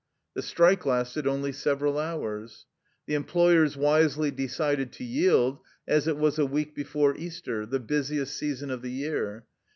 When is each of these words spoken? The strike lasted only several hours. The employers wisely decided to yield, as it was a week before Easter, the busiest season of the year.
The 0.33 0.41
strike 0.41 0.83
lasted 0.87 1.27
only 1.27 1.51
several 1.51 1.99
hours. 1.99 2.65
The 3.05 3.13
employers 3.13 3.77
wisely 3.77 4.31
decided 4.31 4.91
to 4.93 5.03
yield, 5.03 5.59
as 5.87 6.07
it 6.07 6.17
was 6.17 6.39
a 6.39 6.45
week 6.47 6.73
before 6.73 7.15
Easter, 7.15 7.67
the 7.67 7.79
busiest 7.79 8.35
season 8.35 8.71
of 8.71 8.81
the 8.81 8.89
year. 8.89 9.45